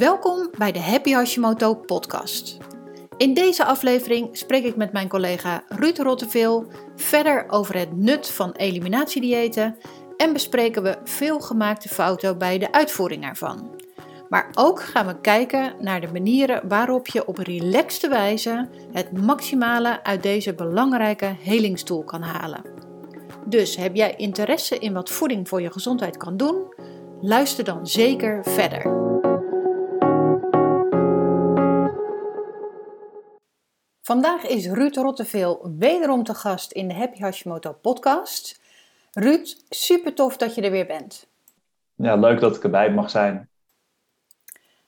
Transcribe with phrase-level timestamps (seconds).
[0.00, 2.56] Welkom bij de Happy Hashimoto podcast.
[3.16, 6.66] In deze aflevering spreek ik met mijn collega Ruud Rotteveel
[6.96, 9.76] verder over het nut van eliminatiediëten
[10.16, 13.80] en bespreken we veel gemaakte fouten bij de uitvoering ervan.
[14.28, 20.04] Maar ook gaan we kijken naar de manieren waarop je op relaxte wijze het maximale
[20.04, 22.62] uit deze belangrijke helingstoel kan halen.
[23.46, 26.74] Dus heb jij interesse in wat voeding voor je gezondheid kan doen?
[27.20, 28.99] Luister dan zeker verder.
[34.10, 38.60] Vandaag is Ruud Rotteveel wederom te gast in de Happy Hashimoto podcast.
[39.12, 41.26] Ruud, super tof dat je er weer bent.
[41.94, 43.48] Ja, leuk dat ik erbij mag zijn.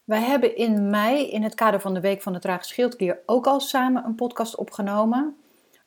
[0.05, 3.47] Wij hebben in mei in het kader van de Week van de Trage Schildklier ook
[3.47, 5.37] al samen een podcast opgenomen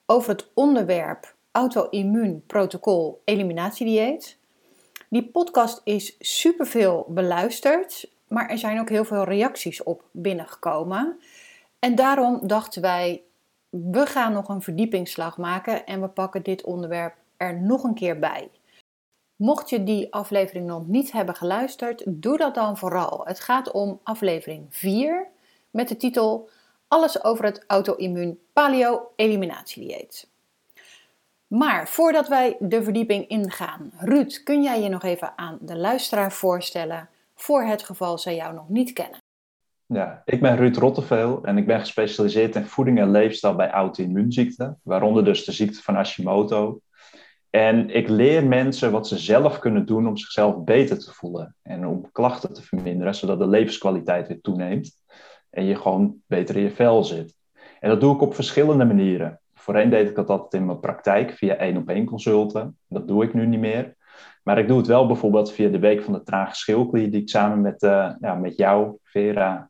[0.05, 4.37] over het onderwerp auto-immuun protocol eliminatiedieet.
[5.09, 11.19] Die podcast is superveel beluisterd, maar er zijn ook heel veel reacties op binnengekomen.
[11.85, 13.23] En daarom dachten wij,
[13.69, 18.19] we gaan nog een verdiepingsslag maken en we pakken dit onderwerp er nog een keer
[18.19, 18.49] bij.
[19.35, 23.21] Mocht je die aflevering nog niet hebben geluisterd, doe dat dan vooral.
[23.25, 25.27] Het gaat om aflevering 4
[25.69, 26.49] met de titel
[26.87, 30.27] Alles over het auto-immuun paleo-eliminatiedieet.
[31.47, 36.31] Maar voordat wij de verdieping ingaan, Ruud, kun jij je nog even aan de luisteraar
[36.31, 39.23] voorstellen voor het geval zij jou nog niet kennen?
[39.87, 44.79] Ja, ik ben Ruud Rotteveel en ik ben gespecialiseerd in voeding en leefstijl bij auto-immuunziekten,
[44.83, 46.79] waaronder dus de ziekte van Hashimoto.
[47.49, 51.87] En ik leer mensen wat ze zelf kunnen doen om zichzelf beter te voelen en
[51.87, 54.91] om klachten te verminderen, zodat de levenskwaliteit weer toeneemt
[55.49, 57.35] en je gewoon beter in je vel zit.
[57.79, 59.39] En dat doe ik op verschillende manieren.
[59.53, 62.77] Voorheen deed ik dat altijd in mijn praktijk via één op één consulten.
[62.87, 63.95] Dat doe ik nu niet meer.
[64.43, 67.29] Maar ik doe het wel bijvoorbeeld via de Week van de Trage Schildklier, die ik
[67.29, 69.69] samen met, uh, ja, met jou, Vera,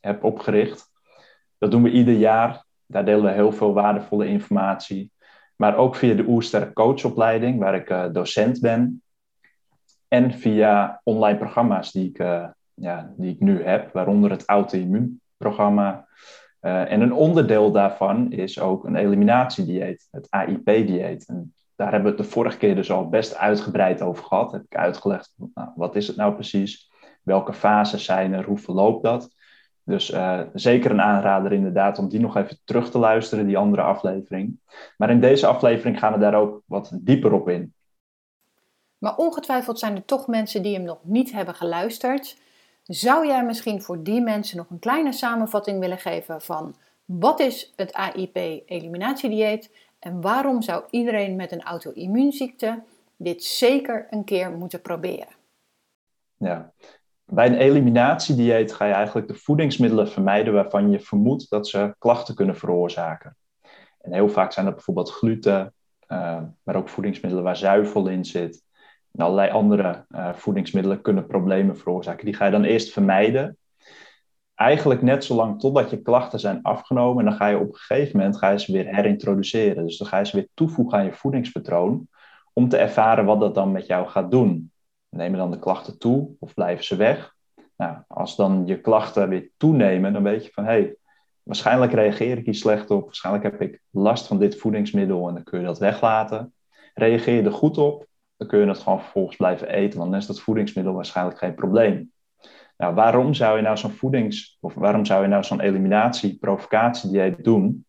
[0.00, 0.90] heb opgericht.
[1.58, 2.64] Dat doen we ieder jaar.
[2.86, 5.12] Daar delen we heel veel waardevolle informatie.
[5.56, 9.02] Maar ook via de Oersterk coachopleiding, waar ik uh, docent ben.
[10.08, 12.18] En via online programma's die ik,
[12.74, 16.08] ja, die ik nu heb, waaronder het auto-immuunprogramma
[16.60, 21.26] uh, en een onderdeel daarvan is ook een eliminatiedieet, het AIP-dieet.
[21.26, 24.52] En daar hebben we het de vorige keer dus al best uitgebreid over gehad.
[24.52, 26.90] Heb ik uitgelegd, nou, wat is het nou precies?
[27.22, 28.44] Welke fases zijn er?
[28.44, 29.36] Hoe verloopt dat?
[29.88, 33.82] Dus uh, zeker een aanrader inderdaad om die nog even terug te luisteren, die andere
[33.82, 34.60] aflevering.
[34.96, 37.74] Maar in deze aflevering gaan we daar ook wat dieper op in.
[38.98, 42.36] Maar ongetwijfeld zijn er toch mensen die hem nog niet hebben geluisterd.
[42.82, 47.72] Zou jij misschien voor die mensen nog een kleine samenvatting willen geven van wat is
[47.76, 52.82] het AIP-eliminatiedieet en waarom zou iedereen met een auto-immuunziekte
[53.16, 55.36] dit zeker een keer moeten proberen?
[56.36, 56.72] Ja,
[57.30, 62.34] bij een eliminatiedieet ga je eigenlijk de voedingsmiddelen vermijden waarvan je vermoedt dat ze klachten
[62.34, 63.36] kunnen veroorzaken.
[64.00, 65.74] En heel vaak zijn dat bijvoorbeeld gluten,
[66.08, 68.62] uh, maar ook voedingsmiddelen waar zuivel in zit,
[69.12, 72.24] en allerlei andere uh, voedingsmiddelen kunnen problemen veroorzaken.
[72.24, 73.56] Die ga je dan eerst vermijden.
[74.54, 77.24] Eigenlijk net zolang totdat je klachten zijn afgenomen.
[77.24, 79.84] En dan ga je op een gegeven moment ga je ze weer herintroduceren.
[79.84, 82.08] Dus dan ga je ze weer toevoegen aan je voedingspatroon.
[82.52, 84.72] Om te ervaren wat dat dan met jou gaat doen.
[85.08, 87.36] Nemen dan de klachten toe of blijven ze weg?
[87.76, 90.96] Nou, als dan je klachten weer toenemen, dan weet je van hé, hey,
[91.42, 93.04] waarschijnlijk reageer ik hier slecht op.
[93.04, 96.52] Waarschijnlijk heb ik last van dit voedingsmiddel en dan kun je dat weglaten.
[96.94, 100.20] Reageer je er goed op, dan kun je het gewoon vervolgens blijven eten, want dan
[100.20, 102.12] is dat voedingsmiddel waarschijnlijk geen probleem.
[102.76, 107.44] Nou, waarom zou je nou zo'n voedings- of waarom zou je nou zo'n eliminatie, provocatiedieet
[107.44, 107.86] doen?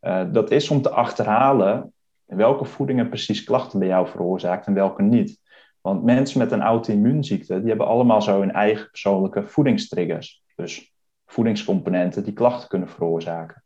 [0.00, 1.92] Uh, dat is om te achterhalen
[2.24, 5.40] welke voedingen precies klachten bij jou veroorzaakt en welke niet.
[5.86, 10.42] Want mensen met een auto-immuunziekte, die hebben allemaal zo hun eigen persoonlijke voedingstriggers.
[10.54, 10.92] Dus
[11.26, 13.62] voedingscomponenten die klachten kunnen veroorzaken.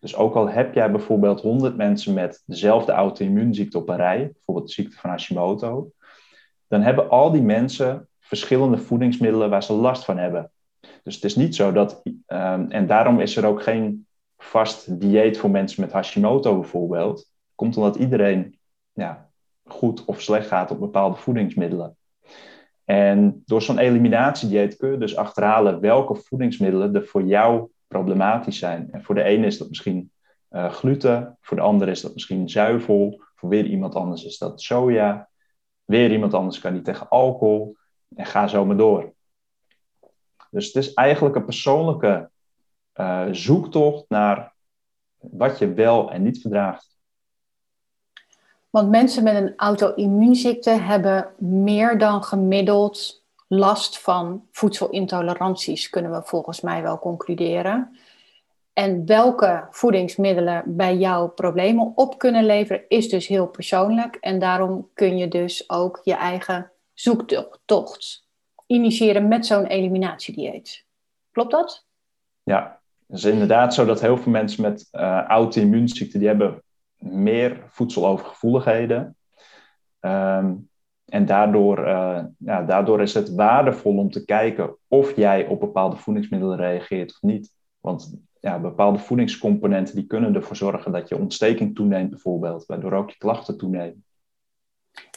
[0.00, 4.66] Dus ook al heb jij bijvoorbeeld 100 mensen met dezelfde auto-immuunziekte op een rij, bijvoorbeeld
[4.66, 5.90] de ziekte van Hashimoto,
[6.68, 10.50] dan hebben al die mensen verschillende voedingsmiddelen waar ze last van hebben.
[11.02, 14.06] Dus het is niet zo dat, um, en daarom is er ook geen
[14.38, 17.32] vast dieet voor mensen met Hashimoto bijvoorbeeld.
[17.54, 18.58] Komt omdat iedereen
[18.92, 19.29] ja,
[19.72, 21.96] goed of slecht gaat op bepaalde voedingsmiddelen.
[22.84, 28.88] En door zo'n eliminatiedieet kun je dus achterhalen welke voedingsmiddelen er voor jou problematisch zijn.
[28.92, 30.12] En voor de ene is dat misschien
[30.50, 34.60] uh, gluten, voor de andere is dat misschien zuivel, voor weer iemand anders is dat
[34.60, 35.28] soja,
[35.84, 37.76] weer iemand anders kan niet tegen alcohol
[38.16, 39.12] en ga zo maar door.
[40.50, 42.30] Dus het is eigenlijk een persoonlijke
[42.94, 44.54] uh, zoektocht naar
[45.18, 46.89] wat je wel en niet verdraagt.
[48.70, 56.60] Want mensen met een auto-immuunziekte hebben meer dan gemiddeld last van voedselintoleranties, kunnen we volgens
[56.60, 57.98] mij wel concluderen.
[58.72, 64.16] En welke voedingsmiddelen bij jou problemen op kunnen leveren, is dus heel persoonlijk.
[64.16, 68.28] En daarom kun je dus ook je eigen zoektocht
[68.66, 70.84] initiëren met zo'n eliminatiedieet.
[71.32, 71.86] Klopt dat?
[72.42, 76.62] Ja, is inderdaad zo dat heel veel mensen met uh, auto-immuunziekten, die hebben
[77.00, 79.16] meer voedselovergevoeligheden.
[80.00, 80.68] Um,
[81.04, 85.96] en daardoor, uh, ja, daardoor is het waardevol om te kijken of jij op bepaalde
[85.96, 87.52] voedingsmiddelen reageert of niet.
[87.80, 93.10] Want ja, bepaalde voedingscomponenten die kunnen ervoor zorgen dat je ontsteking toeneemt bijvoorbeeld, waardoor ook
[93.10, 94.04] je klachten toenemen.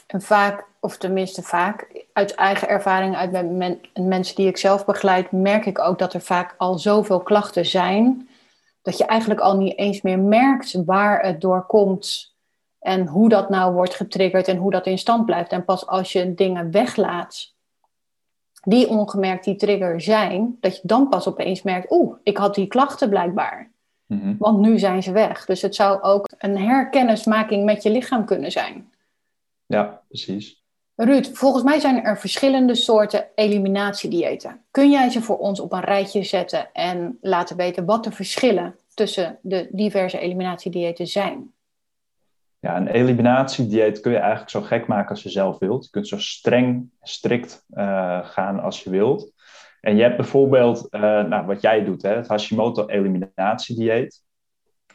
[0.06, 5.32] En vaak, of tenminste vaak, uit eigen ervaring, uit men, mensen die ik zelf begeleid,
[5.32, 8.28] merk ik ook dat er vaak al zoveel klachten zijn,
[8.84, 12.34] dat je eigenlijk al niet eens meer merkt waar het door komt
[12.78, 15.50] en hoe dat nou wordt getriggerd en hoe dat in stand blijft.
[15.50, 17.54] En pas als je dingen weglaat
[18.62, 22.66] die ongemerkt die trigger zijn, dat je dan pas opeens merkt, oeh, ik had die
[22.66, 23.72] klachten blijkbaar.
[24.06, 24.36] Mhm.
[24.38, 25.44] Want nu zijn ze weg.
[25.44, 28.92] Dus het zou ook een herkennismaking met je lichaam kunnen zijn.
[29.66, 30.63] Ja, precies.
[30.96, 34.64] Ruud, volgens mij zijn er verschillende soorten eliminatiediëten.
[34.70, 38.76] Kun jij ze voor ons op een rijtje zetten en laten weten wat de verschillen
[38.94, 41.52] tussen de diverse eliminatiediëten zijn?
[42.58, 45.84] Ja, een eliminatiedieet kun je eigenlijk zo gek maken als je zelf wilt.
[45.84, 49.32] Je kunt zo streng, strikt uh, gaan als je wilt.
[49.80, 54.22] En je hebt bijvoorbeeld, uh, nou, wat jij doet, hè, het Hashimoto eliminatiedieet.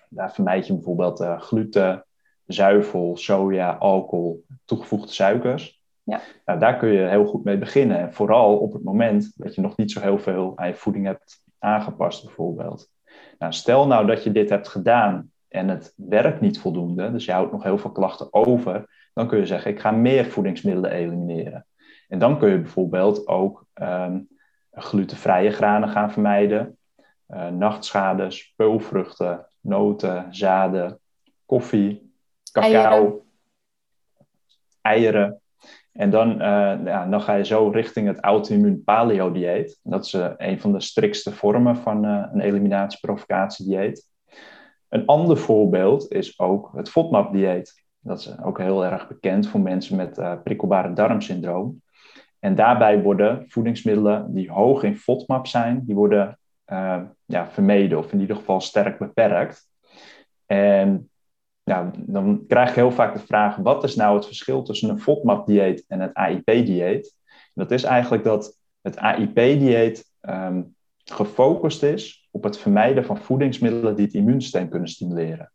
[0.09, 2.05] Daar vermijd je bijvoorbeeld uh, gluten,
[2.45, 5.78] zuivel, soja, alcohol, toegevoegde suikers.
[6.09, 6.21] Ja.
[6.45, 7.99] Nou, daar kun je heel goed mee beginnen.
[7.99, 11.05] En vooral op het moment dat je nog niet zo heel veel aan je voeding
[11.05, 12.89] hebt aangepast, bijvoorbeeld.
[13.39, 17.31] Nou, stel nou dat je dit hebt gedaan en het werkt niet voldoende, dus je
[17.31, 21.65] houdt nog heel veel klachten over, dan kun je zeggen, ik ga meer voedingsmiddelen elimineren.
[22.07, 24.27] En dan kun je bijvoorbeeld ook um,
[24.71, 26.77] glutenvrije granen gaan vermijden,
[27.29, 30.99] uh, nachtschades, peulvruchten, noten, zaden,
[31.45, 32.13] koffie,
[32.51, 33.25] cacao,
[34.81, 35.41] eieren.
[35.91, 39.79] En dan, uh, ja, dan ga je zo richting het auto-immuun paleo-dieet.
[39.83, 44.07] Dat is uh, een van de striktste vormen van een eliminatie-provocatiedieet.
[44.89, 47.83] Een ander voorbeeld is ook het FODMAP-dieet.
[47.99, 51.81] Dat is ook heel erg bekend voor mensen met prikkelbare darmsyndroom.
[52.39, 56.39] En daarbij worden voedingsmiddelen die hoog in FODMAP zijn, die worden
[57.25, 59.67] ja, vermeden of in ieder geval sterk beperkt.
[60.45, 61.09] En
[61.69, 64.99] ja, dan krijg je heel vaak de vraag, wat is nou het verschil tussen een
[64.99, 67.15] FODMAP-dieet en het AIP-dieet?
[67.53, 70.61] Dat is eigenlijk dat het AIP-dieet ehm,
[71.03, 75.51] gefocust is op het vermijden van voedingsmiddelen die het immuunsysteem kunnen stimuleren.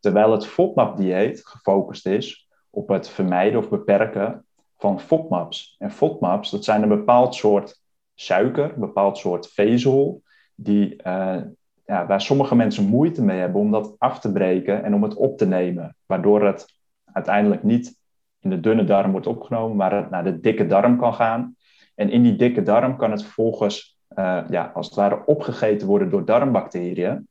[0.00, 4.46] Terwijl het FODMAP-dieet gefocust is op het vermijden of beperken
[4.78, 5.74] van FODMAPs.
[5.78, 7.80] En FODMAPs, dat zijn een bepaald soort
[8.14, 10.22] suiker, een bepaald soort vezel,
[10.54, 11.36] die, uh,
[11.84, 15.14] ja, waar sommige mensen moeite mee hebben om dat af te breken en om het
[15.14, 15.96] op te nemen.
[16.06, 16.74] Waardoor het
[17.12, 18.00] uiteindelijk niet
[18.40, 21.56] in de dunne darm wordt opgenomen, maar het naar de dikke darm kan gaan.
[21.94, 26.10] En in die dikke darm kan het vervolgens uh, ja, als het ware opgegeten worden
[26.10, 27.28] door darmbacteriën.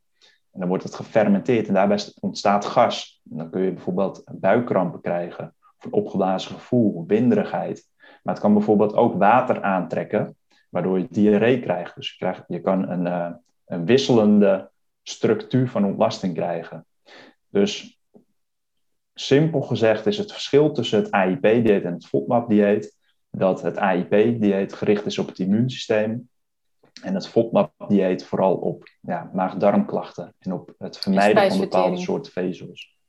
[0.51, 3.21] En dan wordt het gefermenteerd en daarbij ontstaat gas.
[3.31, 7.87] En dan kun je bijvoorbeeld buikkrampen krijgen, of een opgeblazen gevoel, winderigheid.
[8.23, 10.35] Maar het kan bijvoorbeeld ook water aantrekken,
[10.69, 11.95] waardoor je diarree krijgt.
[11.95, 13.31] Dus je, krijgt, je kan een, uh,
[13.71, 14.69] een wisselende
[15.03, 16.85] structuur van ontlasting krijgen.
[17.47, 17.99] Dus
[19.13, 22.97] simpel gezegd is het verschil tussen het AIP-dieet en het FODMAP-dieet
[23.29, 26.29] dat het AIP-dieet gericht is op het immuunsysteem
[27.03, 32.99] en het FODMAP-dieet vooral op ja, maag-darmklachten en op het vermijden van bepaalde soorten vezels.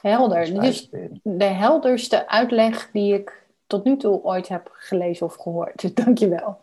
[0.00, 0.60] Helder.
[0.60, 0.90] Dus
[1.22, 3.43] de helderste uitleg die ik
[3.74, 5.80] tot nu toe ooit heb gelezen of gehoord.
[5.82, 6.58] Dus dankjewel.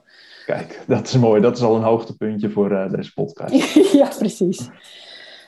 [0.46, 1.41] Kijk, dat is mooi.
[1.41, 3.74] Dat is al een hoogtepuntje voor uh, deze podcast.
[4.01, 4.70] ja, precies.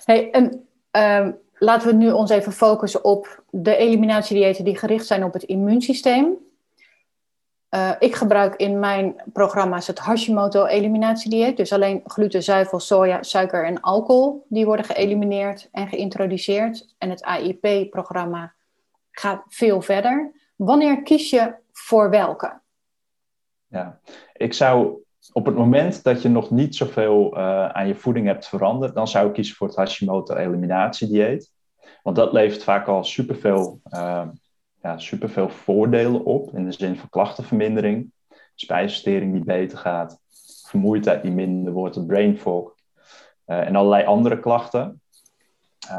[0.03, 5.23] Hey, en ehm, laten we nu ons even focussen op de eliminatiediëten die gericht zijn
[5.23, 6.37] op het immuunsysteem.
[7.69, 11.57] Uh, ik gebruik in mijn programma's het Hashimoto eliminatiedieet.
[11.57, 14.45] Dus alleen gluten, zuivel, soja, suiker en alcohol.
[14.49, 16.95] Die worden geëlimineerd en geïntroduceerd.
[16.97, 18.53] En het AIP-programma
[19.11, 20.31] gaat veel verder.
[20.65, 22.61] Wanneer kies je voor welke?
[23.67, 23.99] Ja,
[24.33, 28.47] ik zou op het moment dat je nog niet zoveel uh, aan je voeding hebt
[28.47, 31.51] veranderd, dan zou ik kiezen voor het Hashimoto eliminatiedieet.
[32.03, 34.27] Want dat levert vaak al superveel uh,
[34.81, 36.55] ja, superveel voordelen op.
[36.55, 38.11] In de zin van klachtenvermindering,
[38.55, 40.19] spijsvertering die beter gaat,
[40.67, 42.75] vermoeidheid die minder wordt, de brain fog
[43.47, 45.01] uh, en allerlei andere klachten.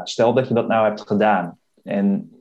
[0.03, 2.37] Stel dat je dat nou hebt gedaan en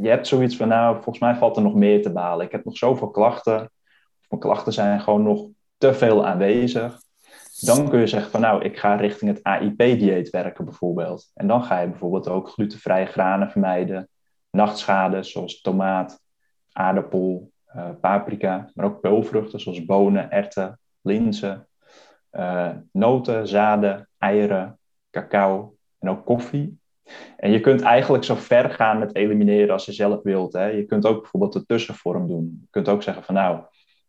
[0.00, 2.46] je, hebt zoiets van, nou, volgens mij valt er nog meer te balen.
[2.46, 3.70] Ik heb nog zoveel klachten.
[4.28, 5.48] Mijn klachten zijn gewoon nog
[5.78, 7.00] te veel aanwezig.
[7.60, 11.30] Dan kun je zeggen van nou, ik ga richting het AIP-dieet werken bijvoorbeeld.
[11.34, 14.08] En dan ga je bijvoorbeeld ook glutenvrije granen vermijden.
[14.50, 16.20] Nachtschade zoals tomaat,
[16.72, 18.70] aardappel, uh, paprika.
[18.74, 21.68] Maar ook peulvruchten zoals bonen, erwten, linzen.
[22.32, 24.78] Uh, noten, zaden, eieren,
[25.10, 26.82] cacao en ook koffie.
[27.36, 30.52] En je kunt eigenlijk zo ver gaan met elimineren als je zelf wilt.
[30.52, 30.66] Hè.
[30.66, 32.58] Je kunt ook bijvoorbeeld de tussenvorm doen.
[32.60, 33.60] Je kunt ook zeggen van nou,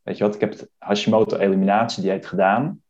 [0.04, 2.82] weet je wat, ik heb het Hashimoto eliminatiedieet gedaan.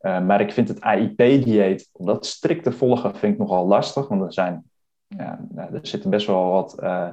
[0.00, 4.08] Uh, maar ik vind het AIP-dieet, om dat strikt te volgen, vind ik nogal lastig.
[4.08, 4.70] Want er, zijn,
[5.06, 7.08] ja, nou, er zitten best wel wat uh,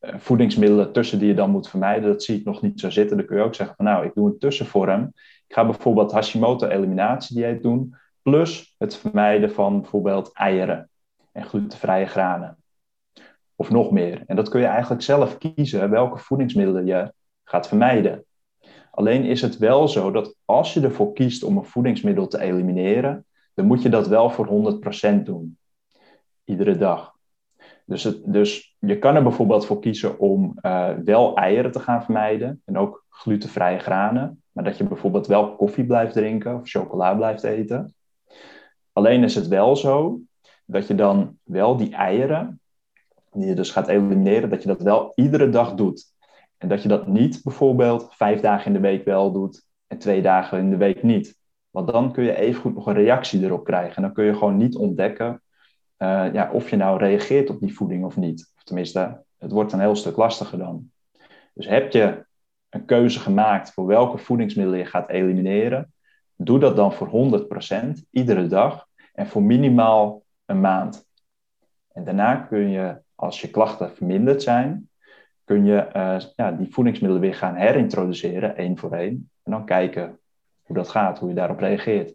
[0.00, 2.08] voedingsmiddelen tussen die je dan moet vermijden.
[2.08, 3.16] Dat zie ik nog niet zo zitten.
[3.16, 5.12] Dan kun je ook zeggen van nou, ik doe een tussenvorm.
[5.46, 7.94] Ik ga bijvoorbeeld Hashimoto eliminatiedieet doen.
[8.22, 10.90] Plus het vermijden van bijvoorbeeld eieren
[11.38, 12.56] en glutenvrije granen.
[13.56, 14.22] Of nog meer.
[14.26, 17.12] En dat kun je eigenlijk zelf kiezen welke voedingsmiddelen je
[17.44, 18.24] gaat vermijden.
[18.90, 23.26] Alleen is het wel zo dat als je ervoor kiest om een voedingsmiddel te elimineren,
[23.54, 24.80] dan moet je dat wel voor
[25.16, 25.58] 100% doen.
[26.44, 27.16] Iedere dag.
[27.84, 32.02] Dus, het, dus je kan er bijvoorbeeld voor kiezen om uh, wel eieren te gaan
[32.02, 37.14] vermijden en ook glutenvrije granen, maar dat je bijvoorbeeld wel koffie blijft drinken of chocola
[37.14, 37.94] blijft eten.
[38.92, 40.20] Alleen is het wel zo
[40.70, 42.60] dat je dan wel die eieren,
[43.32, 46.04] die je dus gaat elimineren, dat je dat wel iedere dag doet.
[46.58, 50.22] En dat je dat niet bijvoorbeeld vijf dagen in de week wel doet en twee
[50.22, 51.38] dagen in de week niet.
[51.70, 53.96] Want dan kun je evengoed nog een reactie erop krijgen.
[53.96, 55.42] En dan kun je gewoon niet ontdekken
[55.98, 58.52] uh, ja, of je nou reageert op die voeding of niet.
[58.56, 60.90] Of tenminste, het wordt een heel stuk lastiger dan.
[61.54, 62.26] Dus heb je
[62.68, 65.92] een keuze gemaakt voor welke voedingsmiddelen je gaat elimineren,
[66.36, 67.40] doe dat dan voor
[67.98, 71.06] 100% iedere dag en voor minimaal een maand.
[71.92, 74.90] En daarna kun je, als je klachten verminderd zijn,
[75.44, 79.30] kun je uh, ja, die voedingsmiddelen weer gaan herintroduceren, één voor één.
[79.42, 80.18] En dan kijken
[80.62, 82.14] hoe dat gaat, hoe je daarop reageert.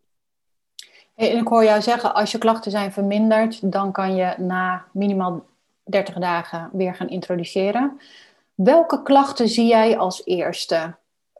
[1.15, 5.45] En ik hoor jou zeggen, als je klachten zijn verminderd, dan kan je na minimaal
[5.83, 7.99] 30 dagen weer gaan introduceren.
[8.53, 10.95] Welke klachten zie jij als eerste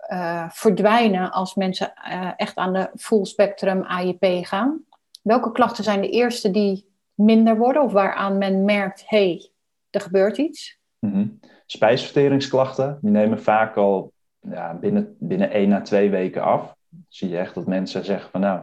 [0.10, 4.86] uh, verdwijnen als mensen uh, echt aan de full spectrum AIP gaan?
[5.24, 9.52] Welke klachten zijn de eerste die minder worden of waaraan men merkt, hé, hey,
[9.90, 10.80] er gebeurt iets?
[11.00, 11.40] Mm -hmm.
[11.66, 16.76] Spijsverteringsklachten, die nemen vaak al ja, binnen, binnen één à twee weken af.
[17.08, 18.62] zie je echt dat mensen zeggen van nou,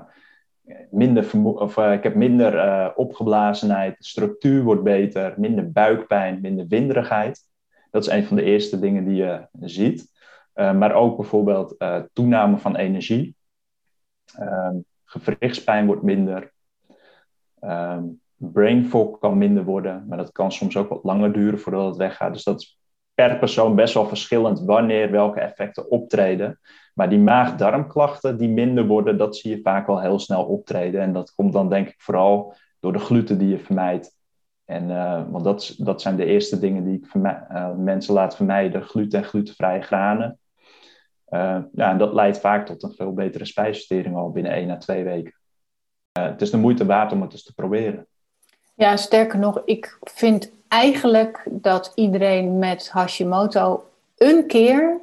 [0.90, 7.48] minder of, uh, ik heb minder uh, opgeblazenheid, structuur wordt beter, minder buikpijn, minder winderigheid.
[7.90, 10.08] Dat is een van de eerste dingen die je ziet.
[10.54, 11.76] Uh, maar ook bijvoorbeeld
[12.12, 13.36] toename van energie.
[14.34, 14.76] Ehm,
[15.10, 16.52] gewrichtspijn wordt minder.
[17.60, 21.86] Um, brain fog kan minder worden, maar dat kan soms ook wat langer duren voordat
[21.86, 22.32] het weggaat.
[22.32, 22.78] Dus dat is
[23.14, 26.60] per persoon best wel verschillend wanneer welke effecten optreden.
[26.94, 31.00] Maar die maag-darmklachten die minder worden, dat zie je vaak wel heel snel optreden.
[31.00, 34.18] En dat komt dan denk ik vooral door de gluten die je vermijdt.
[34.64, 38.82] En, uh, want dat, dat zijn de eerste dingen die ik uh, mensen laat vermijden.
[38.82, 40.38] Gluten en glutenvrije granen.
[41.30, 44.76] Uh, ja, en dat leidt vaak tot een veel betere spijsvertering al binnen 1 à
[44.76, 45.34] 2 weken.
[46.12, 48.06] het is de moeite waard om het eens te proberen.
[48.74, 53.84] Ja, sterker nog, ik vind eigenlijk dat iedereen met Hashimoto
[54.16, 55.00] een keer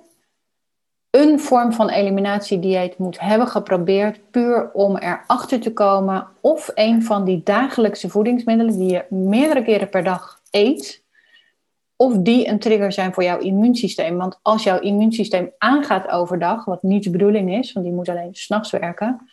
[1.09, 7.23] een vorm van eliminatiedieet moet hebben geprobeerd, puur om erachter te komen of een van
[7.23, 11.03] die dagelijkse voedingsmiddelen die je meerdere keren per dag eet,
[11.97, 14.17] of die een trigger zijn voor jouw immuunsysteem.
[14.17, 18.35] Want als jouw immuunsysteem aangaat overdag, wat niet de bedoeling is, want die moet alleen
[18.35, 19.29] s'nachts werken,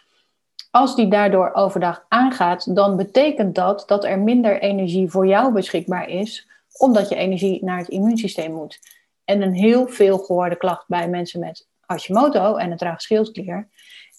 [0.71, 6.09] als die daardoor overdag aangaat, dan betekent dat dat er minder energie voor jou beschikbaar
[6.09, 8.79] is, omdat je energie naar het immuunsysteem moet.
[9.25, 13.69] En een heel veel gehoorde klacht bij mensen met Hashimoto en een traag schildklier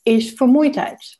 [0.03, 1.19] is vermoeidheid.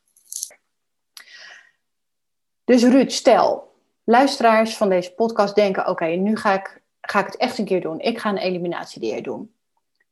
[2.64, 7.38] Dus Ruud, stel, luisteraars van deze podcast denken: oké, nu ga ik, ga ik het
[7.38, 8.00] echt een keer doen.
[8.00, 9.54] Ik ga een eliminatiedieet doen.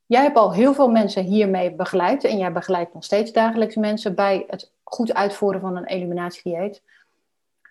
[0.05, 4.15] Jij hebt al heel veel mensen hiermee begeleid en jij begeleidt nog steeds dagelijks mensen
[4.15, 6.81] bij het goed uitvoeren van een eliminatiedieet.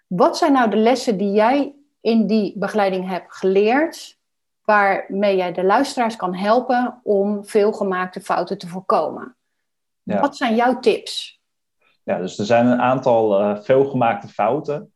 [0.07, 4.19] Wat zijn nou de lessen die jij in die begeleiding hebt geleerd,
[4.64, 9.37] waarmee jij de luisteraars kan helpen om veelgemaakte fouten te voorkomen?
[10.02, 10.21] Ja.
[10.21, 11.41] Wat zijn jouw tips?
[12.02, 14.92] Ja, dus er zijn een aantal uh, veelgemaakte fouten.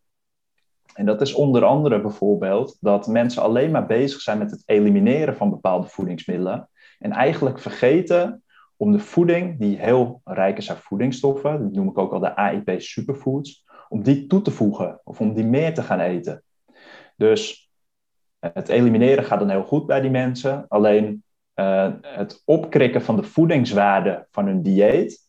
[0.96, 5.36] En dat is onder andere bijvoorbeeld dat mensen alleen maar bezig zijn met het elimineren
[5.36, 6.68] van bepaalde voedingsmiddelen.
[6.98, 8.42] En eigenlijk vergeten
[8.76, 12.36] om de voeding, die heel rijk is aan voedingsstoffen, dat noem ik ook al de
[12.36, 16.42] AIP superfoods, om die toe te voegen of om die meer te gaan eten.
[17.16, 17.70] Dus
[18.38, 21.24] het elimineren gaat dan heel goed bij die mensen, alleen
[21.54, 25.25] uh, het opkrikken van de voedingswaarde van hun dieet,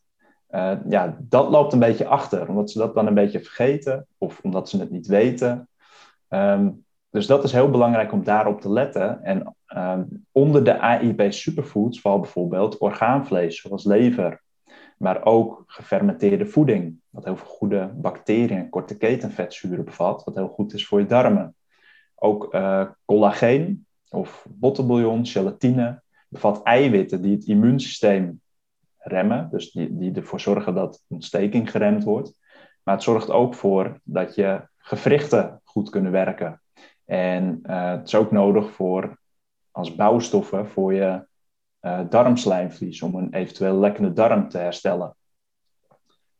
[0.50, 4.40] uh, ja, dat loopt een beetje achter, omdat ze dat dan een beetje vergeten of
[4.44, 5.70] omdat ze het niet weten.
[6.30, 9.24] Um, dus dat is heel belangrijk om daarop te letten.
[9.24, 14.42] En um, onder de AIP superfoods valt bijvoorbeeld orgaanvlees, zoals lever,
[14.98, 20.48] maar ook gefermenteerde voeding, wat heel veel goede bacteriën en korte ketenvetzuren bevat, wat heel
[20.48, 21.56] goed is voor je darmen.
[22.16, 28.42] Ook uh, collageen of bottenbouillon, gelatine, bevat eiwitten die het immuunsysteem
[29.08, 32.40] remmen, dus die, die ervoor zorgen dat ontsteking geremd wordt.
[32.84, 36.62] Maar het zorgt ook voor dat je gewrichten goed kunnen werken.
[37.06, 39.18] En uh, het is ook nodig voor,
[39.72, 41.26] als bouwstoffen voor je
[41.82, 45.16] uh, darmslijmvlies, om een eventueel lekkende darm te herstellen.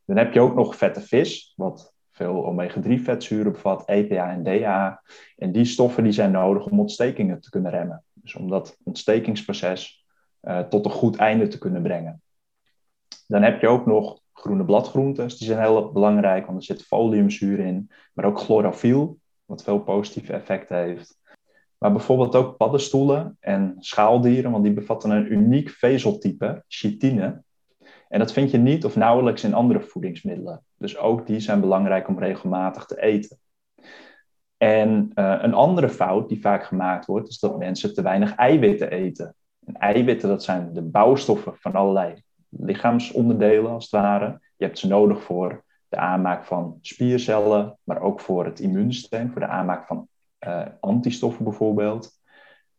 [0.04, 5.02] Dan heb je ook nog vette vis, wat veel omega-3 vetzuren bevat, EPA en DHA.
[5.36, 8.04] En die stoffen die zijn nodig om ontstekingen te kunnen remmen.
[8.12, 10.06] Dus om dat ontstekingsproces
[10.42, 12.22] uh, tot een goed einde te kunnen brengen.
[13.26, 17.58] Dan heb je ook nog groene bladgroentes, die zijn heel belangrijk, want er zit foliumzuur
[17.58, 21.18] in, maar ook chlorofiel, wat veel positieve effecten heeft.
[21.78, 27.42] Maar bijvoorbeeld ook paddenstoelen en schaaldieren, want die bevatten een uniek vezeltype, chitine.
[28.08, 30.64] En dat vind je niet of nauwelijks in andere voedingsmiddelen.
[30.76, 33.38] Dus ook die zijn belangrijk om regelmatig te eten.
[34.56, 38.90] En uh, een andere fout die vaak gemaakt wordt, is dat mensen te weinig eiwitten
[38.90, 39.34] eten.
[39.66, 44.40] En eiwitten, dat zijn de bouwstoffen van allerlei lichaamsonderdelen, als het ware.
[44.56, 49.40] Je hebt ze nodig voor de aanmaak van spiercellen, maar ook voor het immuunsysteem, voor
[49.40, 50.08] de aanmaak van
[50.46, 52.10] uh, antistoffen bijvoorbeeld.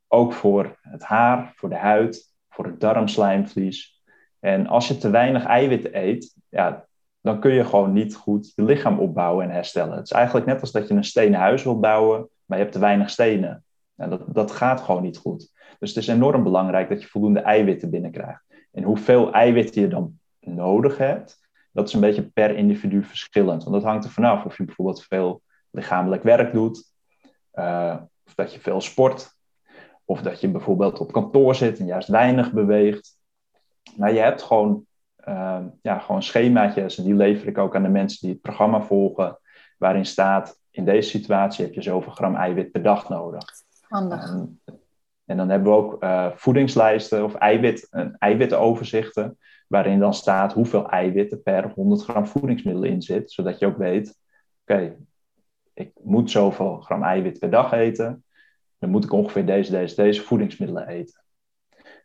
[0.07, 4.03] Ook voor het haar, voor de huid, voor het darmslijmvlies.
[4.39, 6.85] En als je te weinig eiwitten eet, ja,
[7.21, 9.95] dan kun je gewoon niet goed je lichaam opbouwen en herstellen.
[9.95, 12.75] Het is eigenlijk net als dat je een stenen huis wilt bouwen, maar je hebt
[12.75, 13.63] te weinig stenen.
[13.95, 15.51] En dat, dat gaat gewoon niet goed.
[15.79, 18.43] Dus het is enorm belangrijk dat je voldoende eiwitten binnenkrijgt.
[18.71, 23.63] En hoeveel eiwitten je dan nodig hebt, dat is een beetje per individu verschillend.
[23.63, 26.91] Want dat hangt er vanaf of je bijvoorbeeld veel lichamelijk werk doet,
[27.53, 29.38] uh, of dat je veel sport,
[30.05, 33.17] of dat je bijvoorbeeld op kantoor zit en juist weinig beweegt.
[33.97, 34.86] Maar je hebt gewoon,
[35.27, 38.82] uh, ja, gewoon schemaatjes en die lever ik ook aan de mensen die het programma
[38.82, 39.39] volgen,
[39.77, 43.43] waarin staat, in deze situatie heb je zoveel gram eiwit per dag nodig.
[43.82, 44.29] Handig.
[44.29, 44.60] Um,
[45.30, 49.38] en dan hebben we ook uh, voedingslijsten of eiwit, eiwitenoverzichten,
[49.68, 54.18] waarin dan staat hoeveel eiwitten per 100 gram voedingsmiddel in zit, zodat je ook weet,
[54.62, 54.96] oké,
[55.74, 58.24] ik moet zoveel gram eiwit per dag eten,
[58.78, 61.24] dan moet ik ongeveer deze, deze, deze voedingsmiddelen eten.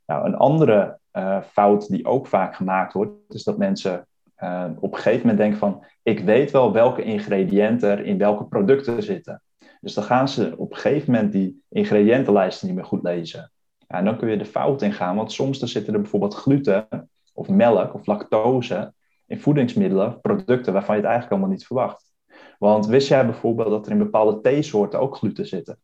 [0.07, 4.07] Nou, een andere uh, fout die ook vaak gemaakt wordt, is dat mensen
[4.39, 8.45] uh, op een gegeven moment denken van, ik weet wel welke ingrediënten er in welke
[8.45, 9.43] producten zitten.
[9.85, 13.53] Dus dan gaan ze op een gegeven moment die ingrediëntenlijsten niet meer goed lezen.
[13.88, 16.35] Ja, en dan kun je de fout in gaan, want soms dan zitten er bijvoorbeeld
[16.35, 18.92] gluten of melk of lactose
[19.27, 22.12] in voedingsmiddelen, producten waarvan je het eigenlijk allemaal niet verwacht.
[22.59, 25.79] Want wist jij bijvoorbeeld dat er in bepaalde theesoorten ook gluten zitten?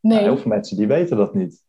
[0.00, 0.18] Nee.
[0.18, 1.62] Nou, heel veel mensen die weten dat niet.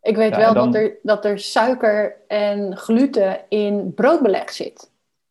[0.00, 0.70] Ik weet ja, wel dan...
[0.72, 4.90] dat, er, dat er suiker en gluten in broodbeleg zit.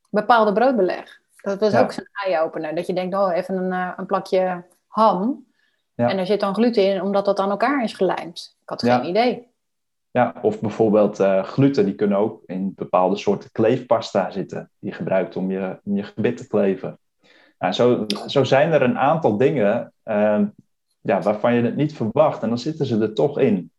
[0.09, 1.21] Bepaalde broodbeleg.
[1.41, 1.81] Dat was ja.
[1.81, 2.75] ook zo'n eye-opener.
[2.75, 5.45] Dat je denkt, oh, even een, uh, een plakje ham.
[5.95, 6.09] Ja.
[6.09, 8.57] En er zit dan gluten in, omdat dat aan elkaar is gelijmd.
[8.61, 9.49] Ik had geen idee.
[10.11, 14.71] Ja, of bijvoorbeeld uh, gluten, die kunnen ook in bepaalde soorten kleefpasta zitten.
[14.79, 16.99] Die je gebruikt om je, om je gebit te kleven.
[17.59, 20.41] Nou, zo, zo zijn er een aantal dingen uh,
[21.01, 22.43] ja, waarvan je het niet verwacht.
[22.43, 23.71] En dan zitten ze er toch in.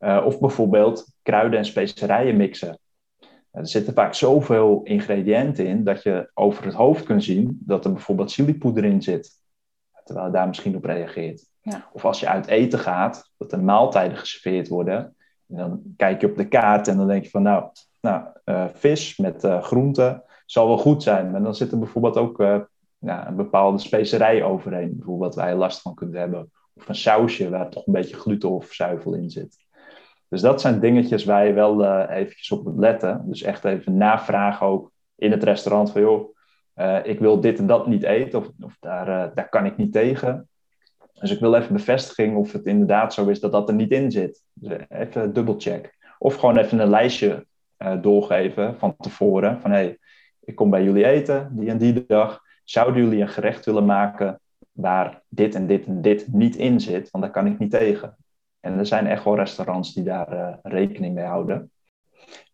[0.00, 2.78] Uh, of bijvoorbeeld kruiden en specerijen mixen.
[3.50, 7.92] Er zitten vaak zoveel ingrediënten in dat je over het hoofd kunt zien dat er
[7.92, 9.39] bijvoorbeeld chilipoeder in zit.
[10.10, 11.46] Terwijl je daar misschien op reageert.
[11.60, 11.88] Ja.
[11.92, 15.16] Of als je uit eten gaat, dat er maaltijden geserveerd worden.
[15.48, 17.64] En dan kijk je op de kaart en dan denk je van nou,
[18.00, 21.30] nou uh, vis met uh, groenten zal wel goed zijn.
[21.30, 22.60] Maar dan zit er bijvoorbeeld ook uh,
[22.98, 24.96] ja, een bepaalde specerij overheen.
[24.96, 26.50] Bijvoorbeeld waar je last van kunt hebben.
[26.74, 29.56] Of een sausje waar toch een beetje gluten of zuivel in zit.
[30.28, 33.22] Dus dat zijn dingetjes waar je wel eventjes op moet letten.
[33.26, 36.36] Dus echt even navragen ook in het restaurant van joh,
[36.80, 39.76] uh, ik wil dit en dat niet eten of, of daar, uh, daar kan ik
[39.76, 40.48] niet tegen.
[41.12, 44.10] Dus ik wil even bevestiging of het inderdaad zo is dat dat er niet in
[44.10, 44.44] zit.
[44.52, 45.96] Dus even dubbelcheck.
[46.18, 47.46] Of gewoon even een lijstje
[47.78, 49.60] uh, doorgeven van tevoren.
[49.60, 49.98] Van hé, hey,
[50.40, 52.42] ik kom bij jullie eten, die en die dag.
[52.64, 54.40] Zouden jullie een gerecht willen maken
[54.72, 57.10] waar dit en dit en dit niet in zit?
[57.10, 58.16] Want daar kan ik niet tegen.
[58.60, 61.70] En er zijn echt wel restaurants die daar rekening mee houden.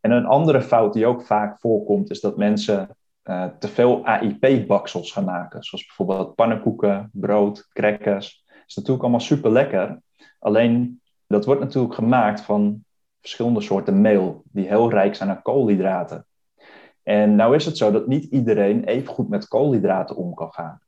[0.01, 2.96] En een andere fout die ook vaak voorkomt, is dat mensen
[3.27, 5.63] uh, te veel AIP-baksels gaan maken.
[5.63, 8.45] Zoals bijvoorbeeld pannenkoeken, brood, crackers.
[8.47, 10.03] Dat is natuurlijk allemaal super lekker.
[10.39, 12.85] Alleen dat wordt natuurlijk gemaakt van
[13.21, 16.27] verschillende soorten meel die heel rijk zijn aan koolhydraten.
[17.03, 20.81] En nou is het zo dat niet iedereen even goed met koolhydraten om kan gaan.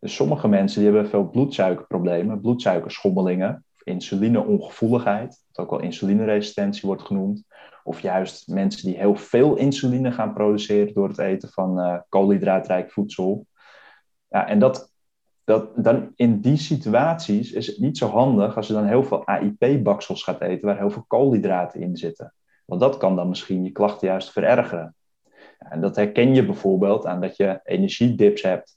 [0.00, 7.44] Dus sommige mensen die hebben veel bloedsuikerproblemen, bloedsuikerschommelingen, insulineongevoeligheid, wat ook wel insulineresistentie wordt genoemd.
[7.86, 12.90] Of juist mensen die heel veel insuline gaan produceren door het eten van uh, koolhydraatrijk
[12.90, 13.46] voedsel.
[14.28, 14.92] Ja, en dat,
[15.44, 19.26] dat, dan in die situaties is het niet zo handig als je dan heel veel
[19.26, 22.34] AIP-baksels gaat eten waar heel veel koolhydraten in zitten.
[22.64, 24.94] Want dat kan dan misschien je klachten juist verergeren.
[25.58, 28.76] En dat herken je bijvoorbeeld aan dat je energiedips hebt.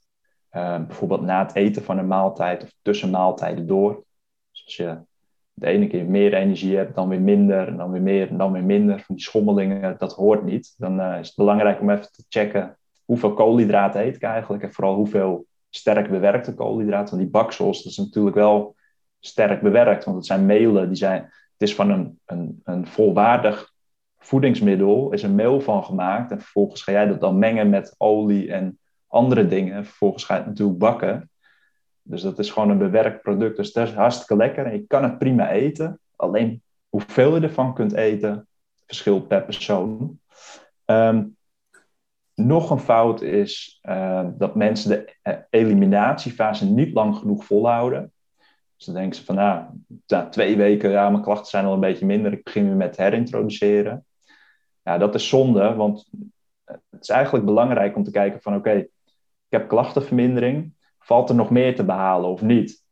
[0.51, 4.05] Uh, bijvoorbeeld na het eten van een maaltijd of tussen maaltijden door.
[4.51, 4.99] Dus als je
[5.59, 8.51] de ene keer meer energie hebt, dan weer minder, en dan weer meer, en dan
[8.51, 8.99] weer minder.
[8.99, 10.75] Van die schommelingen, dat hoort niet.
[10.77, 14.63] Dan uh, is het belangrijk om even te checken hoeveel koolhydraten eet ik eigenlijk.
[14.63, 17.09] En vooral hoeveel sterk bewerkte koolhydraten.
[17.09, 18.75] Want die baksels, dat is natuurlijk wel
[19.19, 20.03] sterk bewerkt.
[20.03, 23.73] Want het zijn melen, die zijn, het is van een, een, een volwaardig
[24.17, 26.31] voedingsmiddel, is een meel van gemaakt.
[26.31, 29.73] En vervolgens ga jij dat dan mengen met olie en andere dingen.
[29.73, 31.29] En vervolgens ga je het natuurlijk bakken.
[32.07, 33.57] Dus dat is gewoon een bewerkt product.
[33.57, 35.99] Dus dat is hartstikke lekker en je kan het prima eten.
[36.15, 38.47] Alleen hoeveel je ervan kunt eten,
[38.85, 40.19] verschilt per persoon.
[40.85, 41.23] Ehm,
[42.33, 48.11] nog een fout is uh, dat mensen de eh, eliminatiefase niet lang genoeg volhouden.
[48.75, 49.65] Dus dan denken ze van, nou,
[50.07, 52.97] na twee weken, ja, mijn klachten zijn al een beetje minder, ik begin weer met
[52.97, 54.05] herintroduceren.
[54.83, 56.09] Ja, dat is zonde, want
[56.65, 58.89] het is eigenlijk belangrijk om te kijken van, oké, ik
[59.49, 60.73] heb klachtenvermindering,
[61.07, 62.83] valt er nog meer te behalen of niet?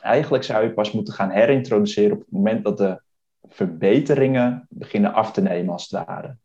[0.00, 3.00] Eigenlijk zou je pas moeten gaan herintroduceren op het moment dat de
[3.48, 6.36] verbeteringen beginnen af te nemen, als het ware.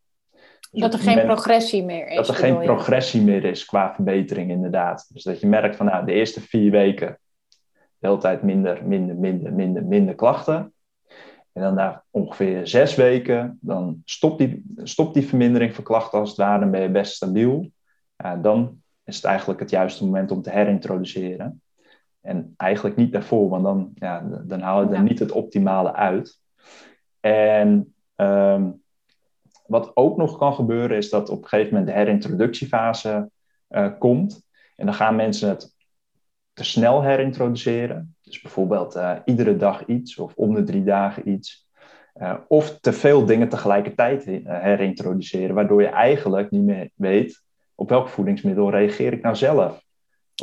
[0.72, 2.16] Dus dat er geen progressie meer is.
[2.16, 5.10] Dat er geen progressie meer is qua verbetering, inderdaad.
[5.14, 7.18] Dus dat je merkt van nou, de eerste vier weken
[8.04, 10.74] de hele tijd minder, minder, minder, minder, minder klachten.
[11.54, 16.30] En dan na ongeveer zes weken, dan stopt die, stopt die vermindering van klachten als
[16.30, 17.72] het ware, dan ben je best stabiel.
[18.16, 21.62] Ja, dan is het eigenlijk het juiste moment om te herintroduceren.
[22.22, 26.40] En eigenlijk niet daarvoor, want dan, ja, dan haal je er niet het optimale uit.
[27.20, 28.72] En ehm,
[29.66, 33.30] wat ook nog kan gebeuren, is dat op een gegeven moment de herintroductiefase
[33.70, 34.48] uh, komt.
[34.76, 35.76] En dan gaan mensen het
[36.54, 38.16] te snel herintroduceren.
[38.22, 41.68] Dus bijvoorbeeld uh, iedere dag iets of om de drie dagen iets.
[42.16, 47.44] Uh, of te veel dingen tegelijkertijd herintroduceren, waardoor je eigenlijk niet meer weet
[47.76, 49.82] op welk voedingsmiddel reageer ik nou zelf.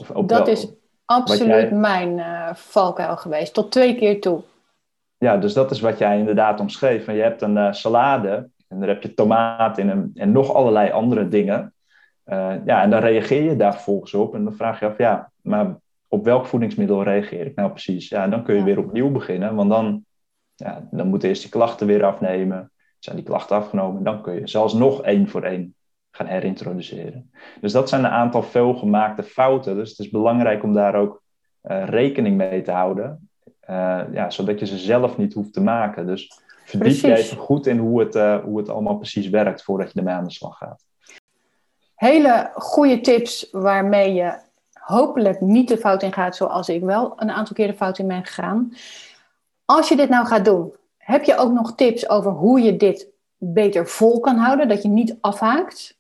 [0.00, 0.72] Of op dat is
[1.04, 4.42] absoluut mijn uh, valkuil geweest, tot twee keer toe.
[5.18, 7.04] Ja, dus dat is wat jij inderdaad omschreef.
[7.04, 10.54] Van je hebt een uh, salade en daar heb je tomaat in en, en nog
[10.54, 11.74] allerlei andere dingen.
[12.26, 15.30] Uh, ja, en dan reageer je daar vervolgens op en dan vraag je af, ja,
[15.40, 15.76] maar
[16.08, 18.08] op welk voedingsmiddel reageer ik nou precies?
[18.08, 20.04] Ja, dan kun je weer opnieuw beginnen, want dan,
[20.54, 22.72] ja, dan moeten eerst die klachten weer afnemen.
[22.98, 25.74] Zijn die klachten afgenomen, dan kun je zelfs nog één voor één
[26.10, 27.30] gaan herintroduceren.
[27.60, 29.74] Dus dat zijn een aantal veelgemaakte fouten.
[29.74, 31.22] Dus het is belangrijk om daar ook
[31.62, 33.28] uh, rekening mee te houden.
[33.70, 36.06] Uh, ja, zodat je ze zelf niet hoeft te maken.
[36.06, 39.92] Dus verdiep je even goed in hoe het, uh, hoe het allemaal precies werkt voordat
[39.92, 40.84] je ermee aan de slag gaat.
[41.94, 44.38] Hele goede tips waarmee je
[44.72, 48.06] hopelijk niet de fout in gaat zoals ik wel een aantal keer de fout in
[48.06, 48.72] ben gegaan.
[49.64, 53.08] Als je dit nou gaat doen, heb je ook nog tips over hoe je dit
[53.36, 55.98] beter vol kan houden, dat je niet afhaakt?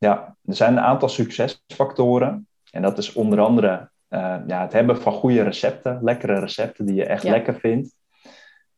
[0.00, 2.48] Ja, er zijn een aantal succesfactoren.
[2.70, 6.94] En dat is onder andere uh, ja, het hebben van goede recepten, lekkere recepten die
[6.94, 7.94] je echt lekker vindt.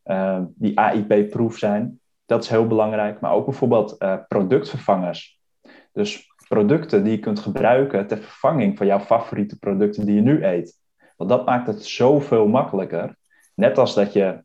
[0.05, 1.99] Uh, die AIP-proof zijn.
[2.25, 3.19] Dat is heel belangrijk.
[3.19, 5.39] Maar ook bijvoorbeeld uh, productvervangers.
[5.91, 10.45] Dus producten die je kunt gebruiken ter vervanging van jouw favoriete producten die je nu
[10.45, 10.79] eet.
[11.17, 13.15] Want dat maakt het zoveel makkelijker.
[13.53, 14.43] Net als dat je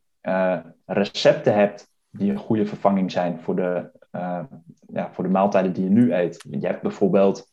[0.86, 3.90] recepten hebt die een goede vervanging zijn voor de
[4.92, 6.44] ja, voor de maaltijden die je nu eet.
[6.51, 7.53] Je hebt bijvoorbeeld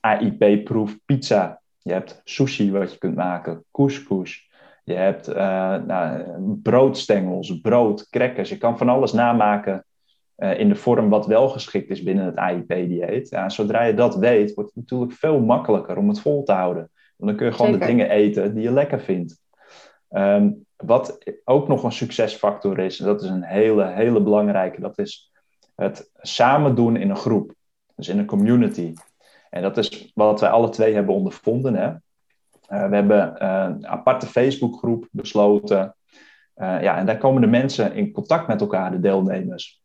[0.00, 1.60] AIP-proof pizza.
[1.78, 4.50] Je hebt sushi wat je kunt maken, couscous.
[4.84, 5.36] Je hebt uh,
[5.76, 6.24] nou,
[6.62, 8.48] broodstengels, brood, crackers.
[8.48, 9.84] Je kan van alles namaken
[10.36, 13.28] uh, in de vorm wat wel geschikt is binnen het AIP-dieet.
[13.28, 16.90] Ja, zodra je dat weet, wordt het natuurlijk veel makkelijker om het vol te houden.
[17.16, 19.40] Want dan kun je gewoon de dingen eten die je lekker vindt.
[20.10, 24.98] Um, wat ook nog een succesfactor is, en dat is een hele, hele belangrijke, dat
[24.98, 25.32] is
[25.76, 27.54] het samen doen in een groep.
[27.94, 28.94] Dus in een community.
[29.50, 31.74] En dat is wat wij alle twee hebben ondervonden.
[31.74, 31.86] Hè?
[31.86, 35.96] Uh, we hebben uh, een aparte Facebookgroep besloten.
[36.56, 39.82] Uh, ja, en daar komen de mensen in contact met elkaar, de deelnemers.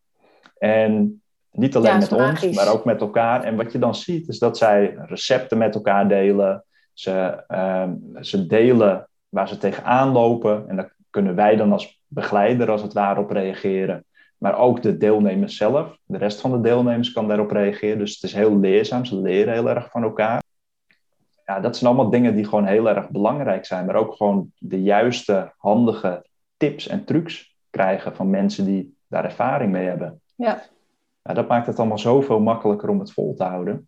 [0.57, 3.43] En niet alleen met ons, maar ook met elkaar.
[3.43, 6.65] En wat je dan ziet, is dat zij recepten met elkaar delen.
[6.93, 10.69] Ze, ehm, ze delen waar ze tegenaan lopen.
[10.69, 14.05] En daar kunnen wij dan als begeleider, als het ware, op reageren.
[14.41, 15.97] Maar ook de deelnemers zelf.
[16.05, 17.97] De rest van de deelnemers kan daarop reageren.
[17.97, 19.05] Dus het is heel leerzaam.
[19.05, 20.43] Ze leren heel erg van elkaar.
[21.45, 23.85] Ja, dat zijn allemaal dingen die gewoon heel erg belangrijk zijn.
[23.85, 26.25] Maar ook gewoon de juiste, handige
[26.57, 30.21] tips en trucs krijgen van mensen die daar ervaring mee hebben.
[30.35, 30.61] Ja.
[31.23, 33.87] ja dat maakt het allemaal zoveel makkelijker om het vol te houden.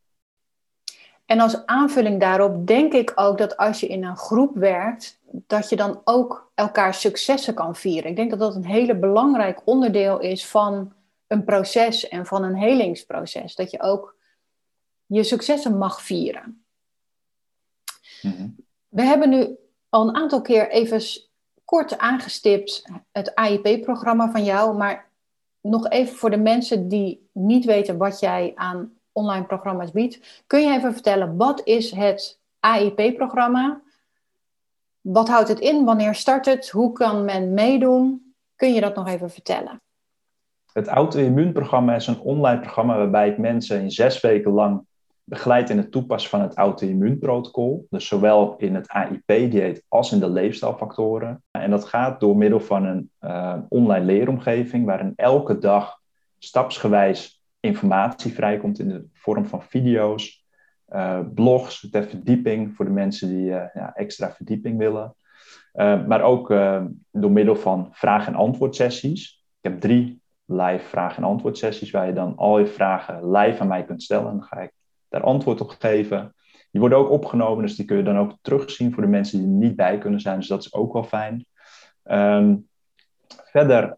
[1.25, 5.69] En als aanvulling daarop denk ik ook dat als je in een groep werkt, dat
[5.69, 8.09] je dan ook elkaar successen kan vieren.
[8.09, 10.93] Ik denk dat dat een hele belangrijk onderdeel is van
[11.27, 13.55] een proces en van een helingsproces.
[13.55, 14.15] Dat je ook
[15.05, 16.65] je successen mag vieren.
[18.21, 18.47] Mhm.
[18.87, 19.57] We hebben nu
[19.89, 21.01] al een aantal keer even
[21.65, 25.09] kort aangestipt het AIP-programma van jou, maar
[25.61, 30.43] nog even voor de mensen die niet weten wat jij aan online programma's biedt.
[30.47, 33.81] Kun je even vertellen, wat is het AIP-programma?
[35.03, 35.85] Wat houdt het in?
[35.85, 36.69] Wanneer start het?
[36.69, 38.33] Hoe kan men meedoen?
[38.55, 39.81] Kun je dat nog even vertellen?
[40.73, 44.85] Het auto-immuunprogramma is een online programma waarbij ik mensen in zes weken lang
[45.23, 47.87] begeleid in het toepassen van het auto-immuunprotocol.
[47.89, 51.43] Dus zowel in het AIP-dieet als in de leefstijlfactoren.
[51.51, 55.99] En dat gaat door middel van een uh, online leeromgeving waarin elke dag
[56.37, 60.42] stapsgewijs informatie vrijkomt in de vorm van video's,
[60.93, 65.15] uh, blogs ter verdieping voor de mensen die uh, ja, extra verdieping willen.
[65.73, 66.47] Uh, maar ook
[67.11, 69.43] door middel van vraag- en antwoordsessies.
[69.61, 73.67] Ik heb drie live vraag- en antwoordsessies waar je dan al je vragen live aan
[73.67, 74.27] mij kunt stellen.
[74.27, 74.71] En dan ga ik
[75.09, 76.35] daar antwoord op geven.
[76.71, 79.47] Die worden ook opgenomen, dus die kun je dan ook terugzien voor de mensen die
[79.47, 80.37] er niet bij kunnen zijn.
[80.37, 81.45] Dus dat is ook wel fijn.
[82.03, 82.67] Um,
[83.27, 83.97] verder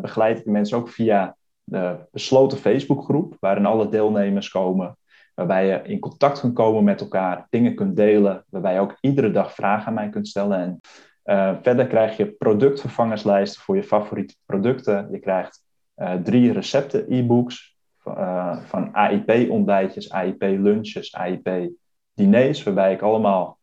[0.00, 4.96] begeleid ik de mensen ook via de besloten Facebookgroep, waarin alle deelnemers komen,
[5.36, 9.30] waarbij je in contact kunt komen met elkaar, dingen kunt delen, waarbij je ook iedere
[9.30, 10.58] dag vragen aan mij kunt stellen.
[10.58, 10.80] En
[11.24, 15.08] uh, verder krijg je productvervangerslijsten voor je favoriete producten.
[15.10, 15.64] Je krijgt
[15.96, 23.58] uh, drie recepten e-books uh, van AIP-ontbijtjes, AIP-lunches, AIP-diners, waarbij ik allemaal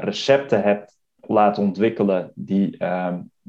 [0.00, 2.76] recepten heb laten ontwikkelen die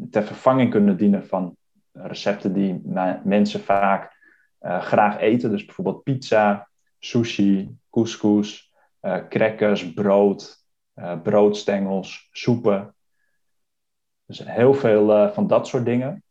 [0.09, 1.55] ter vervanging kunnen dienen van
[1.93, 2.81] recepten die
[3.23, 4.17] mensen vaak
[4.59, 5.51] graag eten.
[5.51, 6.68] Dus bijvoorbeeld pizza,
[6.99, 10.63] sushi, couscous, uh, crackers, brood,
[10.95, 12.95] uh, broodstengels, soepen.
[14.25, 16.23] Dus heel veel van dat soort dingen.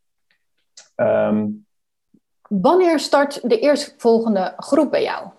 [0.95, 1.67] Um,
[2.49, 5.29] Wanneer start de eerstvolgende groep bij jou?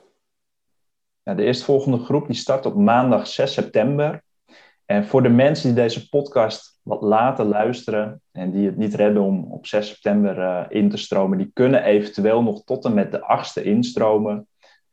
[1.23, 4.23] Ja, de eerstvolgende groep die start op maandag 6 september.
[4.85, 9.23] En voor de mensen die deze podcast wat later luisteren en die het niet redden
[9.23, 13.13] om op 6 september uh, in te stromen, die kunnen eventueel nog tot en met
[13.13, 14.49] de 8e instromen.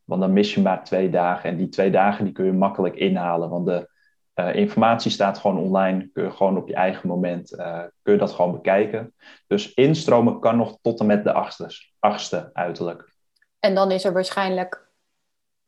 [0.07, 1.49] Want dan mis je maar twee dagen.
[1.49, 3.49] En die twee dagen die kun je makkelijk inhalen.
[3.49, 3.89] Want de
[4.35, 6.09] uh, informatie staat gewoon online.
[6.13, 9.13] Kun je gewoon op je eigen moment uh, kun je dat gewoon bekijken.
[9.47, 13.13] Dus instromen kan nog tot en met de 8e, 8e uiterlijk.
[13.59, 14.87] En dan is er waarschijnlijk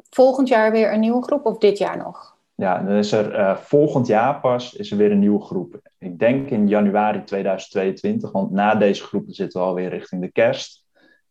[0.09, 2.37] volgend jaar weer een nieuwe groep of dit jaar nog?
[2.55, 5.79] Ja, dan is er uh, volgend jaar pas is er weer een nieuwe groep.
[5.97, 10.85] Ik denk in januari 2022, want na deze groep zitten we alweer richting de kerst.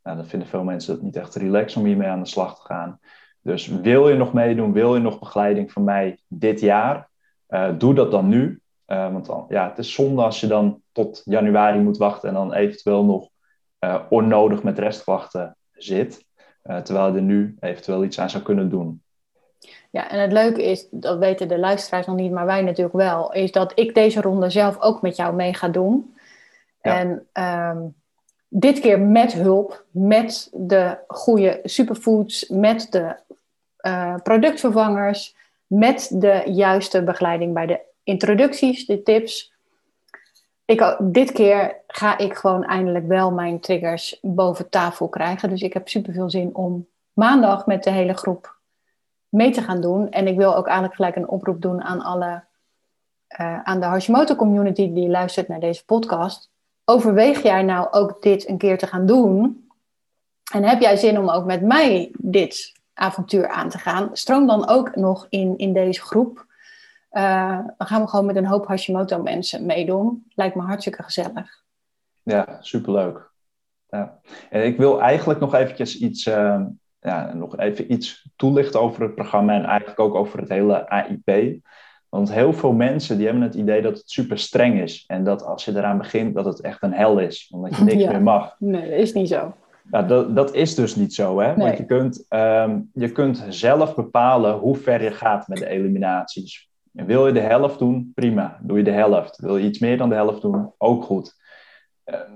[0.08, 2.62] Nou, dan vinden veel mensen het niet echt relaxed om hiermee aan de slag te
[2.62, 3.00] gaan.
[3.42, 7.08] Dus wil je nog meedoen, wil je nog begeleiding van mij dit jaar,
[7.48, 8.60] uh, doe dat dan nu.
[8.86, 12.34] Uh, want dan, ja, het is zonde als je dan tot januari moet wachten en
[12.34, 13.28] dan eventueel nog
[14.08, 16.24] onnodig met restwachten zit.
[16.62, 19.02] terwijl je er nu eventueel iets aan zou kunnen doen.
[19.90, 23.32] Ja, en het leuke is, dat weten de luisteraars nog niet, maar wij natuurlijk wel,
[23.32, 26.14] is dat ik deze ronde zelf ook met jou mee ga doen.
[26.80, 27.94] En um,
[28.48, 33.16] dit keer met hulp, met de goede superfoods, met de
[33.80, 39.52] uh, productvervangers, met de juiste begeleiding bij de introducties, de tips.
[40.64, 45.48] Ik, dit keer ga ik gewoon eindelijk wel mijn triggers boven tafel krijgen.
[45.48, 48.56] Dus ik heb super veel zin om maandag met de hele groep
[49.28, 50.10] mee te gaan doen.
[50.10, 52.44] En ik wil ook eigenlijk gelijk een oproep doen aan alle,
[53.40, 56.50] uh, aan de Hashimoto community die luistert naar deze podcast.
[56.90, 59.68] Overweeg jij nou ook dit een keer te gaan doen?
[60.52, 64.10] En heb jij zin om ook met mij dit avontuur aan te gaan?
[64.12, 66.46] Stroom dan ook nog in, in deze groep.
[67.12, 70.26] Uh, dan gaan we gewoon met een hoop Hashimoto mensen meedoen.
[70.34, 71.64] Lijkt me hartstikke gezellig.
[72.22, 73.30] Ja, superleuk.
[73.88, 74.20] Ja.
[74.50, 76.60] En ik wil eigenlijk nog eventjes iets uh,
[77.00, 81.60] ja, nog even iets toelichten over het programma en eigenlijk ook over het hele AIP.
[82.08, 85.04] Want heel veel mensen die hebben het idee dat het super streng is.
[85.06, 87.48] En dat als je eraan begint, dat het echt een hel is.
[87.50, 88.56] Omdat je niks meer mag.
[88.58, 89.54] Nee, dat is niet zo.
[89.90, 91.40] Ja, dat, dat is dus niet zo.
[91.40, 91.54] Hè?
[91.54, 96.70] Want je kunt, um, je kunt zelf bepalen hoe ver je gaat met de eliminaties.
[96.94, 98.58] En wil je de helft doen, prima.
[98.62, 99.38] Doe je de helft.
[99.38, 101.36] Wil je iets meer dan de helft doen, ook goed.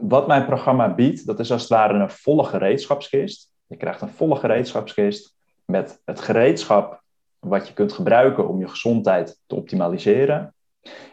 [0.00, 3.52] wat mijn programma biedt, dat is als het ware een volle gereedschapskist.
[3.66, 7.02] Je krijgt een volle gereedschapskist met het gereedschap
[7.46, 10.55] wat je kunt gebruiken om je gezondheid te optimaliseren.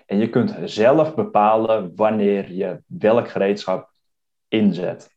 [0.06, 3.92] En je kunt zelf bepalen wanneer je welk gereedschap
[4.48, 5.16] inzet.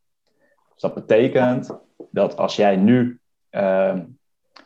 [0.73, 1.79] Dus dat betekent
[2.11, 3.21] dat als jij nu
[3.51, 4.05] ehm,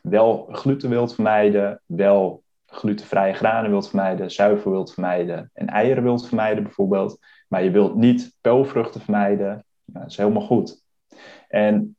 [0.03, 6.27] wel gluten wilt vermijden, wel glutenvrije granen wilt vermijden, zuivel wilt vermijden en eieren wilt
[6.27, 10.85] vermijden bijvoorbeeld, maar je wilt niet peulvruchten vermijden, dat is helemaal goed.
[11.49, 11.96] En,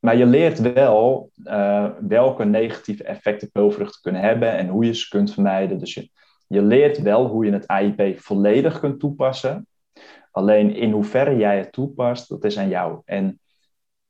[0.00, 5.08] maar je leert wel uh, welke negatieve effecten peulvruchten kunnen hebben en hoe je ze
[5.08, 5.78] kunt vermijden.
[5.78, 6.10] Dus je,
[6.46, 9.66] je leert wel hoe je het AIP volledig kunt toepassen.
[10.30, 13.00] Alleen in hoeverre jij het toepast, dat is aan jou.
[13.04, 13.40] En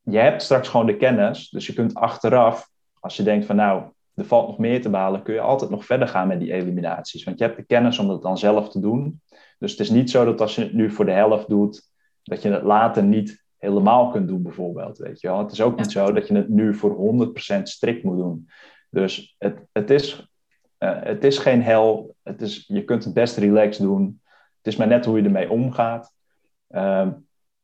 [0.02, 2.68] je hebt straks gewoon de kennis, dus je kunt achteraf,
[3.00, 3.82] als je denkt van nou,
[4.14, 7.24] er valt nog meer te behalen, kun je altijd nog verder gaan met die eliminaties.
[7.24, 9.20] Want je hebt de kennis om dat dan zelf te doen.
[9.58, 11.90] Dus het is niet zo dat als je het nu voor de helft doet,
[12.22, 14.98] dat je het later niet helemaal kunt doen, bijvoorbeeld.
[14.98, 15.38] Weet je wel?
[15.38, 17.26] Het is ook niet zo dat je het nu voor
[17.58, 18.48] 100% strikt moet doen.
[18.90, 20.28] Dus het, het, is,
[20.78, 22.14] uh, het is geen hel.
[22.22, 24.20] Het is, je kunt het best relaxed doen.
[24.56, 26.12] Het is maar net hoe je ermee omgaat.
[26.70, 27.08] Uh,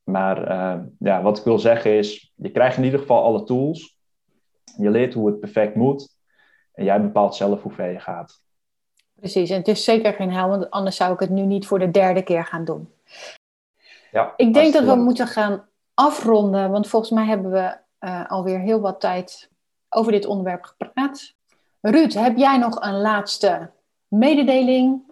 [0.02, 3.98] maar uh, ja, wat ik wil zeggen is, je krijgt in ieder geval alle tools.
[4.76, 6.16] Je leert hoe het perfect moet.
[6.72, 8.44] En jij bepaalt zelf hoe ver je gaat.
[9.14, 11.78] Precies, en het is zeker geen hel, want anders zou ik het nu niet voor
[11.78, 12.88] de derde keer gaan doen.
[14.10, 18.60] Ja, ik denk dat we moeten gaan afronden, want volgens mij hebben we uh, alweer
[18.60, 19.50] heel wat tijd
[19.88, 21.34] over dit onderwerp gepraat.
[21.80, 23.70] Ruud, heb jij nog een laatste
[24.08, 25.02] mededeling?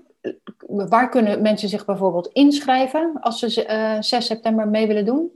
[0.66, 5.30] Waar kunnen mensen zich bijvoorbeeld inschrijven als ze uh, eh, 6 september mee willen doen?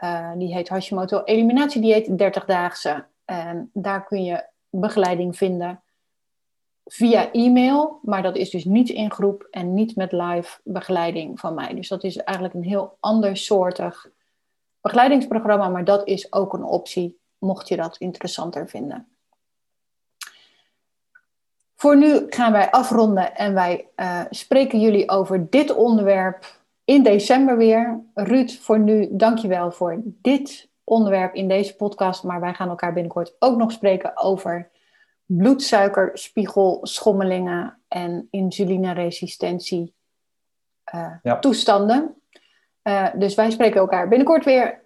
[0.04, 3.06] Uh, die heet Hashimoto eliminatiedieet 30-daagse.
[3.24, 5.82] En daar kun je begeleiding vinden
[6.84, 11.54] via e-mail, maar dat is dus niet in groep en niet met live begeleiding van
[11.54, 11.74] mij.
[11.74, 14.10] Dus dat is eigenlijk een heel ander soortig
[14.80, 19.08] begeleidingsprogramma, maar dat is ook een optie, mocht je dat interessanter vinden.
[21.80, 26.44] Voor nu gaan wij afronden en wij uh, spreken jullie over dit onderwerp
[26.84, 28.00] in december weer.
[28.14, 33.36] Ruud, voor nu dankjewel voor dit onderwerp in deze podcast, maar wij gaan elkaar binnenkort
[33.38, 34.70] ook nog spreken over
[35.24, 39.94] bloedsuikerspiegelschommelingen en insulineresistentie
[40.94, 41.38] uh, ja.
[41.38, 42.14] toestanden.
[42.82, 44.82] Uh, dus wij spreken elkaar binnenkort weer.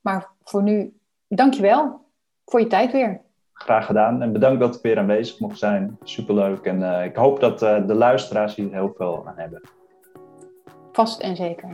[0.00, 2.10] Maar voor nu, dankjewel
[2.44, 3.21] voor je tijd weer.
[3.62, 5.98] Graag gedaan en bedankt dat ik weer aanwezig mocht zijn.
[6.02, 9.60] Superleuk en uh, ik hoop dat uh, de luisteraars hier heel veel aan hebben.
[10.92, 11.68] Vast en zeker.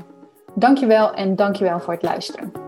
[0.54, 2.67] Dankjewel en dankjewel voor het luisteren.